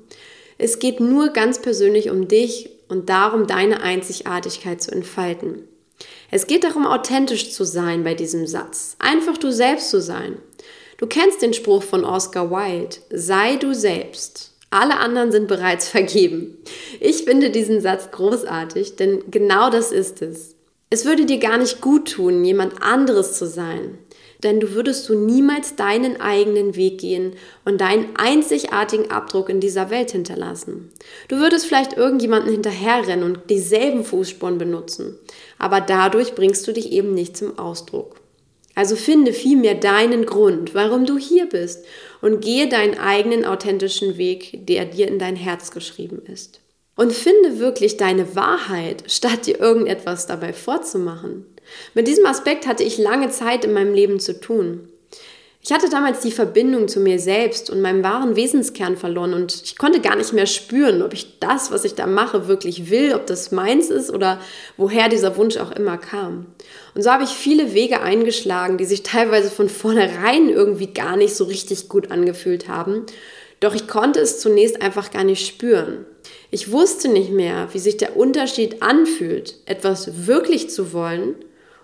Es 0.58 0.80
geht 0.80 0.98
nur 0.98 1.28
ganz 1.28 1.62
persönlich 1.62 2.10
um 2.10 2.26
dich 2.26 2.70
und 2.88 3.08
darum, 3.08 3.46
deine 3.46 3.82
Einzigartigkeit 3.82 4.82
zu 4.82 4.90
entfalten. 4.90 5.68
Es 6.32 6.48
geht 6.48 6.64
darum, 6.64 6.86
authentisch 6.86 7.52
zu 7.52 7.62
sein 7.64 8.02
bei 8.02 8.14
diesem 8.14 8.48
Satz. 8.48 8.96
Einfach 8.98 9.38
du 9.38 9.52
selbst 9.52 9.90
zu 9.90 10.00
sein. 10.00 10.36
Du 10.98 11.06
kennst 11.06 11.42
den 11.42 11.54
Spruch 11.54 11.84
von 11.84 12.04
Oscar 12.04 12.50
Wilde. 12.50 12.96
Sei 13.10 13.54
du 13.54 13.76
selbst. 13.76 14.54
Alle 14.70 14.96
anderen 14.96 15.30
sind 15.30 15.46
bereits 15.46 15.88
vergeben. 15.96 16.58
Ich 16.98 17.22
finde 17.22 17.50
diesen 17.50 17.80
Satz 17.80 18.10
großartig, 18.10 18.96
denn 18.96 19.22
genau 19.30 19.70
das 19.70 19.92
ist 19.92 20.20
es. 20.20 20.55
Es 20.88 21.04
würde 21.04 21.26
dir 21.26 21.38
gar 21.38 21.58
nicht 21.58 21.80
gut 21.80 22.12
tun, 22.12 22.44
jemand 22.44 22.80
anderes 22.80 23.32
zu 23.32 23.46
sein. 23.46 23.98
Denn 24.42 24.60
du 24.60 24.72
würdest 24.72 25.08
du 25.08 25.14
niemals 25.14 25.74
deinen 25.74 26.20
eigenen 26.20 26.76
Weg 26.76 27.00
gehen 27.00 27.32
und 27.64 27.80
deinen 27.80 28.14
einzigartigen 28.16 29.10
Abdruck 29.10 29.48
in 29.48 29.60
dieser 29.60 29.90
Welt 29.90 30.12
hinterlassen. 30.12 30.92
Du 31.28 31.36
würdest 31.38 31.66
vielleicht 31.66 31.94
irgendjemanden 31.94 32.52
hinterherrennen 32.52 33.24
und 33.24 33.50
dieselben 33.50 34.04
Fußspuren 34.04 34.58
benutzen, 34.58 35.18
aber 35.58 35.80
dadurch 35.80 36.34
bringst 36.34 36.68
du 36.68 36.72
dich 36.72 36.92
eben 36.92 37.14
nicht 37.14 37.36
zum 37.36 37.58
Ausdruck. 37.58 38.20
Also 38.76 38.94
finde 38.94 39.32
vielmehr 39.32 39.74
deinen 39.74 40.26
Grund, 40.26 40.74
warum 40.74 41.06
du 41.06 41.16
hier 41.16 41.46
bist 41.46 41.84
und 42.20 42.42
gehe 42.42 42.68
deinen 42.68 42.98
eigenen 42.98 43.46
authentischen 43.46 44.18
Weg, 44.18 44.66
der 44.66 44.84
dir 44.84 45.08
in 45.08 45.18
dein 45.18 45.34
Herz 45.34 45.70
geschrieben 45.70 46.22
ist. 46.26 46.60
Und 46.96 47.12
finde 47.12 47.58
wirklich 47.58 47.98
deine 47.98 48.34
Wahrheit, 48.34 49.04
statt 49.06 49.46
dir 49.46 49.60
irgendetwas 49.60 50.26
dabei 50.26 50.52
vorzumachen. 50.52 51.44
Mit 51.94 52.08
diesem 52.08 52.26
Aspekt 52.26 52.66
hatte 52.66 52.82
ich 52.82 52.98
lange 52.98 53.30
Zeit 53.30 53.64
in 53.64 53.72
meinem 53.72 53.94
Leben 53.94 54.18
zu 54.18 54.40
tun. 54.40 54.88
Ich 55.68 55.72
hatte 55.72 55.90
damals 55.90 56.20
die 56.20 56.30
Verbindung 56.30 56.86
zu 56.86 57.00
mir 57.00 57.18
selbst 57.18 57.70
und 57.70 57.80
meinem 57.80 58.04
wahren 58.04 58.36
Wesenskern 58.36 58.96
verloren 58.96 59.34
und 59.34 59.62
ich 59.64 59.76
konnte 59.76 60.00
gar 60.00 60.14
nicht 60.14 60.32
mehr 60.32 60.46
spüren, 60.46 61.02
ob 61.02 61.12
ich 61.12 61.40
das, 61.40 61.72
was 61.72 61.84
ich 61.84 61.96
da 61.96 62.06
mache, 62.06 62.46
wirklich 62.46 62.88
will, 62.88 63.14
ob 63.16 63.26
das 63.26 63.50
meins 63.50 63.90
ist 63.90 64.12
oder 64.12 64.40
woher 64.76 65.08
dieser 65.08 65.36
Wunsch 65.36 65.56
auch 65.56 65.72
immer 65.72 65.98
kam. 65.98 66.46
Und 66.94 67.02
so 67.02 67.10
habe 67.10 67.24
ich 67.24 67.30
viele 67.30 67.74
Wege 67.74 68.00
eingeschlagen, 68.00 68.78
die 68.78 68.84
sich 68.84 69.02
teilweise 69.02 69.50
von 69.50 69.68
vornherein 69.68 70.50
irgendwie 70.50 70.94
gar 70.94 71.16
nicht 71.16 71.34
so 71.34 71.42
richtig 71.42 71.88
gut 71.88 72.12
angefühlt 72.12 72.68
haben. 72.68 73.04
Doch 73.60 73.74
ich 73.74 73.88
konnte 73.88 74.20
es 74.20 74.40
zunächst 74.40 74.82
einfach 74.82 75.10
gar 75.10 75.24
nicht 75.24 75.46
spüren. 75.46 76.04
Ich 76.50 76.70
wusste 76.70 77.08
nicht 77.08 77.30
mehr, 77.30 77.68
wie 77.72 77.78
sich 77.78 77.96
der 77.96 78.16
Unterschied 78.16 78.82
anfühlt, 78.82 79.56
etwas 79.66 80.26
wirklich 80.26 80.70
zu 80.70 80.92
wollen 80.92 81.34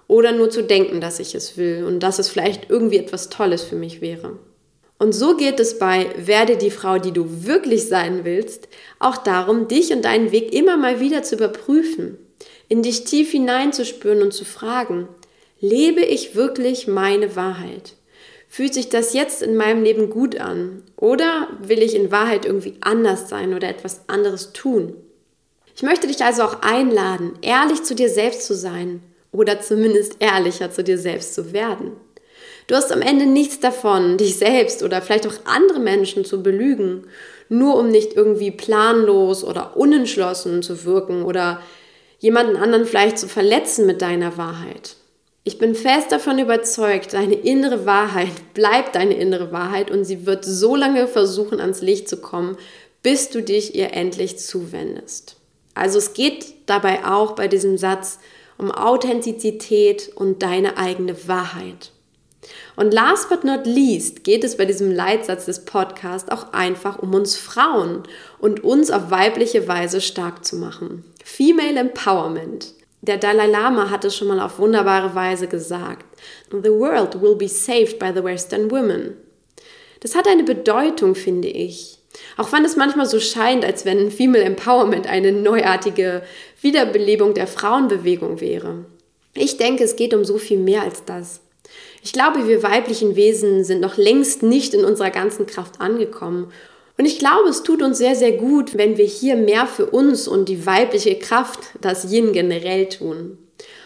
oder 0.07 0.33
nur 0.33 0.50
zu 0.50 0.62
denken, 0.62 1.00
dass 1.00 1.21
ich 1.21 1.35
es 1.35 1.57
will 1.57 1.85
und 1.85 2.00
dass 2.00 2.19
es 2.19 2.29
vielleicht 2.29 2.69
irgendwie 2.71 2.99
etwas 2.99 3.29
Tolles 3.31 3.62
für 3.62 3.76
mich 3.76 4.00
wäre. 4.00 4.38
Und 4.99 5.12
so 5.14 5.37
geht 5.37 5.59
es 5.59 5.79
bei 5.79 6.11
Werde 6.17 6.57
die 6.57 6.71
Frau, 6.71 6.99
die 6.99 7.11
du 7.11 7.45
wirklich 7.45 7.88
sein 7.88 8.25
willst, 8.25 8.69
auch 9.00 9.17
darum, 9.17 9.67
dich 9.67 9.93
und 9.93 10.05
deinen 10.05 10.31
Weg 10.31 10.52
immer 10.52 10.76
mal 10.76 11.00
wieder 11.00 11.25
zu 11.25 11.35
überprüfen, 11.35 12.19
in 12.69 12.83
dich 12.83 13.02
tief 13.05 13.33
hineinzuspüren 13.33 14.23
und 14.23 14.33
zu 14.33 14.45
fragen, 14.45 15.09
lebe 15.61 16.02
ich 16.02 16.37
wirklich 16.37 16.87
meine 16.87 17.35
Wahrheit? 17.35 17.95
Fühlt 18.55 18.75
sich 18.75 18.91
das 18.91 19.15
jetzt 19.15 19.41
in 19.41 19.57
meinem 19.57 19.83
Leben 19.83 20.11
gut 20.11 20.39
an? 20.39 20.83
Oder 20.99 21.49
will 21.63 21.79
ich 21.79 21.95
in 21.95 22.11
Wahrheit 22.11 22.45
irgendwie 22.45 22.75
anders 22.83 23.31
sein 23.31 23.55
oder 23.55 23.67
etwas 23.67 24.03
anderes 24.09 24.53
tun? 24.53 24.93
Ich 25.75 25.83
möchte 25.83 26.07
dich 26.07 26.23
also 26.23 26.43
auch 26.43 26.61
einladen, 26.61 27.33
ehrlich 27.41 27.83
zu 27.83 27.95
dir 27.95 28.11
selbst 28.11 28.45
zu 28.45 28.55
sein 28.55 29.03
oder 29.33 29.63
zumindest 29.63 30.17
ehrlicher 30.19 30.71
zu 30.71 30.85
dir 30.85 30.99
selbst 30.99 31.33
zu 31.33 31.55
werden. 31.55 31.93
Du 32.67 32.75
hast 32.75 32.93
am 32.93 33.01
Ende 33.01 33.25
nichts 33.25 33.59
davon, 33.59 34.19
dich 34.19 34.37
selbst 34.37 34.83
oder 34.83 35.01
vielleicht 35.01 35.27
auch 35.27 35.47
andere 35.47 35.81
Menschen 35.81 36.27
zu 36.27 36.43
belügen, 36.43 37.07
nur 37.49 37.79
um 37.79 37.89
nicht 37.89 38.13
irgendwie 38.13 38.51
planlos 38.51 39.45
oder 39.45 39.79
unentschlossen 39.79 40.63
zu 40.63 40.85
wirken 40.85 41.23
oder 41.23 41.63
jemanden 42.19 42.57
anderen 42.57 42.85
vielleicht 42.85 43.17
zu 43.17 43.29
verletzen 43.29 43.87
mit 43.87 44.03
deiner 44.03 44.37
Wahrheit. 44.37 44.97
Ich 45.45 45.59
bin 45.59 45.75
fest 45.75 46.13
davon 46.13 46.39
überzeugt, 46.39 47.15
deine 47.15 47.35
innere 47.35 47.85
Wahrheit 47.85 48.31
bleibt 48.55 48.95
deine 48.95 49.15
innere 49.15 49.51
Wahrheit 49.51 49.91
und 49.91 50.05
sie 50.05 50.25
wird 50.27 50.45
so 50.45 50.77
lange 50.77 51.09
versuchen, 51.09 51.61
ans 51.61 51.83
Licht 51.83 52.09
zu 52.09 52.19
kommen, 52.19 52.57
bis 53.03 53.31
du 53.31 53.43
dich 53.43 53.75
ihr 53.75 53.93
endlich 53.93 54.39
zuwendest. 54.39 55.37
Also 55.75 55.99
es 55.99 56.15
geht 56.15 56.55
dabei 56.67 57.05
auch 57.05 57.33
bei 57.33 57.49
diesem 57.49 57.77
Satz 57.77 58.21
um 58.59 58.71
Authentizität 58.71 60.13
und 60.15 60.43
deine 60.43 60.77
eigene 60.77 61.27
Wahrheit. 61.27 61.91
Und 62.77 62.93
last 62.93 63.29
but 63.29 63.45
not 63.45 63.67
least 63.67 64.25
geht 64.25 64.45
es 64.45 64.57
bei 64.57 64.65
diesem 64.65 64.91
Leitsatz 64.91 65.47
des 65.47 65.65
Podcasts 65.65 66.31
auch 66.31 66.53
einfach 66.53 66.99
um 66.99 67.15
uns 67.15 67.37
Frauen 67.37 68.03
und 68.39 68.63
uns 68.63 68.91
auf 68.91 69.11
weibliche 69.11 69.67
Weise 69.69 70.01
stark 70.01 70.45
zu 70.45 70.57
machen. 70.57 71.05
Female 71.25 71.79
Empowerment. 71.79 72.75
Der 73.05 73.17
Dalai 73.17 73.49
Lama 73.49 73.91
hat 73.91 74.05
es 74.05 74.17
schon 74.17 74.29
mal 74.29 74.39
auf 74.39 74.61
wunderbare 74.61 75.13
Weise 75.13 75.49
gesagt. 75.49 76.07
The 76.51 76.71
world 76.71 77.21
will 77.21 77.35
be 77.35 77.49
saved 77.49 77.99
by 77.99 78.13
the 78.15 78.23
Western 78.23 78.71
women. 78.71 79.17
Das 79.99 80.15
hat 80.15 80.29
eine 80.29 80.45
Bedeutung, 80.45 81.17
finde 81.17 81.49
ich. 81.49 81.99
Auch 82.37 82.53
wenn 82.53 82.65
es 82.65 82.77
manchmal 82.77 83.07
so 83.07 83.19
scheint, 83.19 83.65
als 83.65 83.85
wenn 83.85 84.13
Female 84.13 84.45
Empowerment 84.45 85.09
eine 85.09 85.33
neuartige 85.33 86.23
Wiederbelebung 86.61 87.35
der 87.35 87.49
Frauenbewegung 87.49 88.41
wäre. 88.41 88.85
Ich 89.35 89.57
denke, 89.57 89.83
es 89.83 89.97
geht 89.97 90.15
um 90.15 90.25
so 90.25 90.39
viel 90.39 90.59
mehr 90.59 90.83
als 90.83 91.05
das. 91.05 91.41
Ich 92.05 92.13
glaube, 92.13 92.47
wir 92.47 92.63
weiblichen 92.63 93.17
Wesen 93.17 93.65
sind 93.65 93.81
noch 93.81 93.97
längst 93.97 94.45
nicht 94.45 94.75
in 94.75 94.85
unserer 94.85 95.11
ganzen 95.11 95.47
Kraft 95.47 95.81
angekommen 95.81 96.53
und 96.99 97.07
ich 97.07 97.19
glaube, 97.19 97.49
es 97.49 97.63
tut 97.63 97.83
uns 97.83 97.99
sehr, 97.99 98.15
sehr 98.15 98.33
gut, 98.33 98.77
wenn 98.77 98.97
wir 98.99 99.05
hier 99.05 99.37
mehr 99.37 99.67
für 99.67 99.87
uns 99.87 100.29
und 100.29 100.49
die 100.49 100.67
weibliche 100.67 101.19
Kraft, 101.19 101.61
das 101.81 102.13
Yin 102.13 102.33
generell 102.33 102.89
tun. 102.89 103.39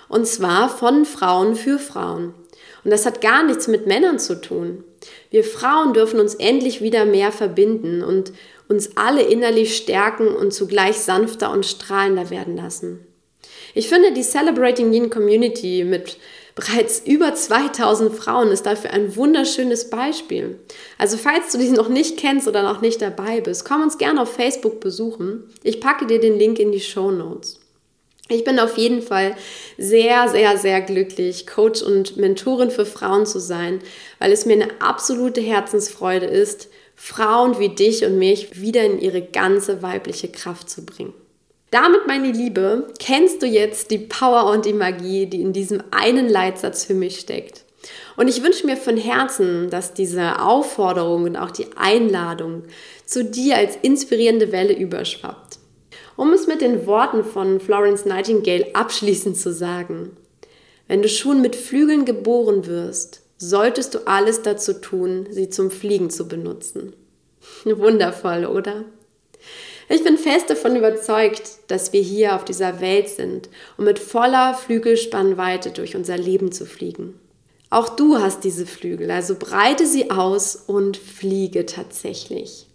Und 0.08 0.26
zwar 0.26 0.68
von 0.68 1.04
Frauen 1.04 1.54
für 1.56 1.78
Frauen. 1.78 2.34
Und 2.84 2.90
das 2.90 3.06
hat 3.06 3.20
gar 3.20 3.42
nichts 3.42 3.68
mit 3.68 3.86
Männern 3.86 4.18
zu 4.18 4.40
tun. 4.40 4.84
Wir 5.30 5.44
Frauen 5.44 5.92
dürfen 5.92 6.20
uns 6.20 6.34
endlich 6.34 6.82
wieder 6.82 7.04
mehr 7.04 7.32
verbinden 7.32 8.02
und 8.02 8.32
uns 8.68 8.96
alle 8.96 9.22
innerlich 9.22 9.76
stärken 9.76 10.28
und 10.28 10.52
zugleich 10.52 10.98
sanfter 10.98 11.52
und 11.52 11.66
strahlender 11.66 12.30
werden 12.30 12.56
lassen. 12.56 13.06
Ich 13.74 13.88
finde, 13.88 14.12
die 14.12 14.22
Celebrating 14.22 14.92
Yin 14.92 15.10
Community 15.10 15.84
mit 15.84 16.16
Bereits 16.56 17.02
über 17.04 17.34
2000 17.34 18.14
Frauen 18.14 18.48
ist 18.48 18.64
dafür 18.64 18.90
ein 18.90 19.14
wunderschönes 19.14 19.90
Beispiel. 19.90 20.58
Also 20.96 21.18
falls 21.18 21.52
du 21.52 21.58
dich 21.58 21.70
noch 21.70 21.90
nicht 21.90 22.16
kennst 22.16 22.48
oder 22.48 22.62
noch 22.62 22.80
nicht 22.80 23.02
dabei 23.02 23.42
bist, 23.42 23.66
komm 23.66 23.82
uns 23.82 23.98
gerne 23.98 24.22
auf 24.22 24.32
Facebook 24.32 24.80
besuchen. 24.80 25.44
Ich 25.62 25.82
packe 25.82 26.06
dir 26.06 26.18
den 26.18 26.38
Link 26.38 26.58
in 26.58 26.72
die 26.72 26.80
Show 26.80 27.10
Notes. 27.10 27.60
Ich 28.28 28.42
bin 28.42 28.58
auf 28.58 28.78
jeden 28.78 29.02
Fall 29.02 29.36
sehr, 29.76 30.28
sehr, 30.28 30.56
sehr 30.56 30.80
glücklich, 30.80 31.46
Coach 31.46 31.82
und 31.82 32.16
Mentorin 32.16 32.70
für 32.70 32.86
Frauen 32.86 33.26
zu 33.26 33.38
sein, 33.38 33.80
weil 34.18 34.32
es 34.32 34.46
mir 34.46 34.54
eine 34.54 34.80
absolute 34.80 35.42
Herzensfreude 35.42 36.26
ist, 36.26 36.68
Frauen 36.94 37.58
wie 37.58 37.68
dich 37.68 38.02
und 38.06 38.18
mich 38.18 38.62
wieder 38.62 38.82
in 38.82 38.98
ihre 38.98 39.20
ganze 39.20 39.82
weibliche 39.82 40.28
Kraft 40.28 40.70
zu 40.70 40.86
bringen. 40.86 41.12
Damit, 41.70 42.06
meine 42.06 42.30
Liebe, 42.30 42.86
kennst 42.98 43.42
du 43.42 43.46
jetzt 43.46 43.90
die 43.90 43.98
Power 43.98 44.50
und 44.50 44.64
die 44.64 44.72
Magie, 44.72 45.26
die 45.26 45.40
in 45.40 45.52
diesem 45.52 45.82
einen 45.90 46.28
Leitsatz 46.28 46.84
für 46.84 46.94
mich 46.94 47.18
steckt. 47.18 47.64
Und 48.16 48.28
ich 48.28 48.42
wünsche 48.42 48.66
mir 48.66 48.76
von 48.76 48.96
Herzen, 48.96 49.70
dass 49.70 49.94
diese 49.94 50.40
Aufforderung 50.40 51.24
und 51.24 51.36
auch 51.36 51.50
die 51.50 51.66
Einladung 51.76 52.62
zu 53.04 53.24
dir 53.24 53.56
als 53.56 53.76
inspirierende 53.82 54.52
Welle 54.52 54.76
überschwappt. 54.76 55.58
Um 56.16 56.32
es 56.32 56.46
mit 56.46 56.60
den 56.60 56.86
Worten 56.86 57.24
von 57.24 57.60
Florence 57.60 58.06
Nightingale 58.06 58.74
abschließend 58.74 59.36
zu 59.36 59.52
sagen, 59.52 60.16
wenn 60.88 61.02
du 61.02 61.08
schon 61.08 61.42
mit 61.42 61.56
Flügeln 61.56 62.04
geboren 62.04 62.66
wirst, 62.66 63.22
solltest 63.38 63.94
du 63.94 64.06
alles 64.06 64.42
dazu 64.42 64.72
tun, 64.74 65.26
sie 65.30 65.50
zum 65.50 65.70
Fliegen 65.70 66.10
zu 66.10 66.26
benutzen. 66.28 66.94
Wundervoll, 67.64 68.46
oder? 68.46 68.84
Ich 69.88 70.02
bin 70.02 70.18
fest 70.18 70.50
davon 70.50 70.74
überzeugt, 70.74 71.58
dass 71.68 71.92
wir 71.92 72.00
hier 72.00 72.34
auf 72.34 72.44
dieser 72.44 72.80
Welt 72.80 73.08
sind, 73.08 73.48
um 73.76 73.84
mit 73.84 74.00
voller 74.00 74.54
Flügelspannweite 74.54 75.70
durch 75.70 75.94
unser 75.94 76.18
Leben 76.18 76.50
zu 76.50 76.66
fliegen. 76.66 77.14
Auch 77.70 77.90
du 77.90 78.18
hast 78.18 78.42
diese 78.42 78.66
Flügel, 78.66 79.10
also 79.10 79.36
breite 79.36 79.86
sie 79.86 80.10
aus 80.10 80.56
und 80.56 80.96
fliege 80.96 81.66
tatsächlich. 81.66 82.66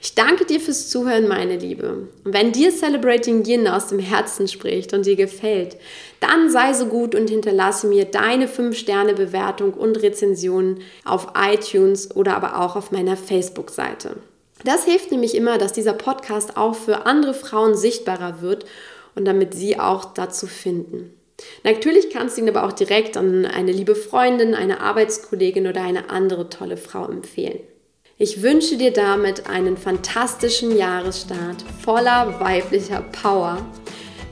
Ich 0.00 0.14
danke 0.14 0.44
dir 0.44 0.60
fürs 0.60 0.88
Zuhören, 0.90 1.26
meine 1.26 1.56
Liebe. 1.56 2.08
Und 2.24 2.34
wenn 2.34 2.52
dir 2.52 2.70
Celebrating 2.70 3.44
Yin 3.44 3.66
aus 3.66 3.88
dem 3.88 3.98
Herzen 3.98 4.46
spricht 4.46 4.92
und 4.92 5.06
dir 5.06 5.16
gefällt, 5.16 5.76
dann 6.20 6.50
sei 6.50 6.72
so 6.74 6.86
gut 6.86 7.14
und 7.14 7.30
hinterlasse 7.30 7.86
mir 7.86 8.04
deine 8.04 8.46
5-Sterne-Bewertung 8.46 9.74
und 9.74 10.02
Rezension 10.02 10.80
auf 11.04 11.28
iTunes 11.36 12.14
oder 12.14 12.36
aber 12.36 12.60
auch 12.60 12.76
auf 12.76 12.90
meiner 12.90 13.16
Facebook-Seite. 13.16 14.16
Das 14.64 14.84
hilft 14.84 15.10
nämlich 15.10 15.34
immer, 15.34 15.58
dass 15.58 15.72
dieser 15.72 15.92
Podcast 15.92 16.56
auch 16.56 16.74
für 16.74 17.06
andere 17.06 17.34
Frauen 17.34 17.76
sichtbarer 17.76 18.40
wird 18.40 18.64
und 19.14 19.24
damit 19.24 19.54
sie 19.54 19.78
auch 19.78 20.06
dazu 20.14 20.46
finden. 20.46 21.12
Natürlich 21.64 22.10
kannst 22.10 22.36
du 22.36 22.42
ihn 22.42 22.48
aber 22.48 22.64
auch 22.64 22.72
direkt 22.72 23.16
an 23.16 23.44
eine 23.44 23.72
liebe 23.72 23.94
Freundin, 23.94 24.54
eine 24.54 24.80
Arbeitskollegin 24.80 25.66
oder 25.66 25.82
eine 25.82 26.10
andere 26.10 26.48
tolle 26.48 26.76
Frau 26.76 27.06
empfehlen. 27.08 27.60
Ich 28.18 28.42
wünsche 28.42 28.78
dir 28.78 28.92
damit 28.92 29.46
einen 29.46 29.76
fantastischen 29.76 30.74
Jahresstart 30.74 31.62
voller 31.84 32.40
weiblicher 32.40 33.02
Power. 33.22 33.58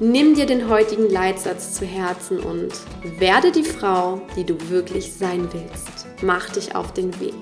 Nimm 0.00 0.34
dir 0.34 0.46
den 0.46 0.70
heutigen 0.70 1.10
Leitsatz 1.10 1.74
zu 1.74 1.84
Herzen 1.84 2.40
und 2.40 2.72
werde 3.18 3.52
die 3.52 3.62
Frau, 3.62 4.22
die 4.36 4.44
du 4.44 4.56
wirklich 4.70 5.12
sein 5.12 5.48
willst. 5.52 6.06
Mach 6.22 6.48
dich 6.48 6.74
auf 6.74 6.94
den 6.94 7.20
Weg. 7.20 7.34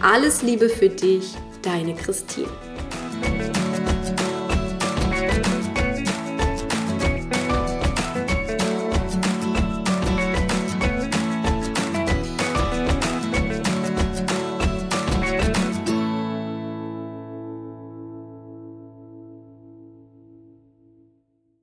Alles 0.00 0.42
Liebe 0.42 0.70
für 0.70 0.88
dich, 0.88 1.34
deine 1.64 1.94
Christine. 1.94 2.46